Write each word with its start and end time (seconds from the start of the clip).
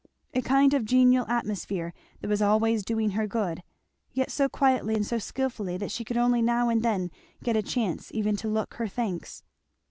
A 0.33 0.41
kind 0.41 0.73
of 0.73 0.83
genial 0.83 1.27
atmosphere, 1.27 1.93
that 2.21 2.27
was 2.27 2.41
always 2.41 2.83
doing 2.83 3.11
her 3.11 3.27
good, 3.27 3.61
yet 4.11 4.31
so 4.31 4.49
quietly 4.49 4.95
and 4.95 5.05
so 5.05 5.19
skilfully 5.19 5.77
that 5.77 5.91
she 5.91 6.03
could 6.03 6.17
only 6.17 6.41
now 6.41 6.69
and 6.69 6.81
then 6.81 7.11
get 7.43 7.55
a 7.55 7.61
chance 7.61 8.11
even 8.11 8.35
to 8.37 8.47
look 8.47 8.73
her 8.73 8.87
thanks. 8.87 9.43